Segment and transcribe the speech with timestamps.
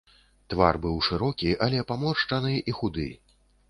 [0.53, 3.11] Твар быў шырокі, але паморшчаны і худы.